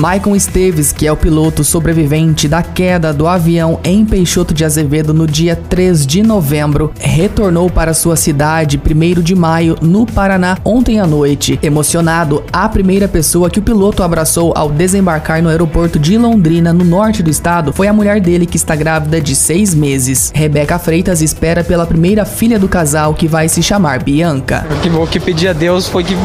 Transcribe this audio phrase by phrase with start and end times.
[0.00, 5.12] Maicon Esteves, que é o piloto sobrevivente da queda do avião em Peixoto de Azevedo
[5.12, 10.98] no dia 3 de novembro, retornou para sua cidade 1 de maio, no Paraná, ontem
[10.98, 11.58] à noite.
[11.62, 16.82] Emocionado, a primeira pessoa que o piloto abraçou ao desembarcar no aeroporto de Londrina, no
[16.82, 20.32] norte do estado, foi a mulher dele, que está grávida de seis meses.
[20.34, 24.66] Rebeca Freitas espera pela primeira filha do casal, que vai se chamar Bianca.
[24.98, 26.16] O que pedi a Deus foi que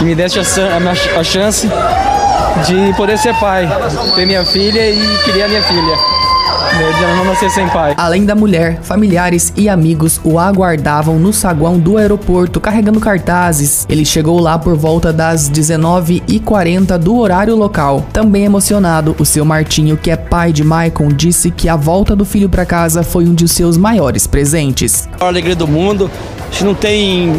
[0.00, 1.68] me desse a, a chance
[2.66, 3.68] de poder ser pai,
[4.14, 6.20] ter minha filha e criar minha filha.
[6.70, 7.94] De não nascer sem pai.
[7.96, 13.84] Além da mulher, familiares e amigos o aguardavam no saguão do aeroporto carregando cartazes.
[13.88, 18.06] Ele chegou lá por volta das 19h40 do horário local.
[18.12, 22.24] Também emocionado, o seu Martinho, que é pai de Maicon, disse que a volta do
[22.24, 25.08] filho para casa foi um de seus maiores presentes.
[25.20, 26.10] A alegria do mundo,
[26.48, 27.32] a gente não tem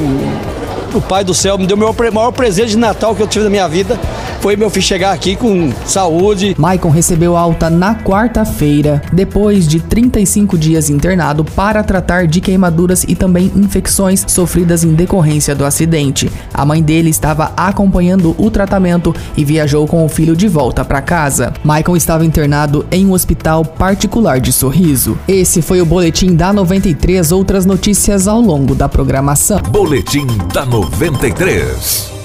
[0.93, 3.49] o Pai do Céu me deu o maior presente de Natal que eu tive na
[3.49, 3.97] minha vida
[4.41, 6.55] foi meu filho chegar aqui com saúde.
[6.57, 13.15] Maicon recebeu alta na quarta-feira, depois de 35 dias internado para tratar de queimaduras e
[13.15, 16.31] também infecções sofridas em decorrência do acidente.
[16.51, 21.01] A mãe dele estava acompanhando o tratamento e viajou com o filho de volta para
[21.01, 21.53] casa.
[21.63, 25.17] Maicon estava internado em um hospital particular de Sorriso.
[25.27, 29.59] Esse foi o boletim da 93, outras notícias ao longo da programação.
[29.69, 32.20] Boletim da 93.